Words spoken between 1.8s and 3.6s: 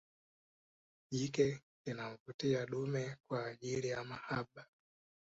linamvutia dume kwa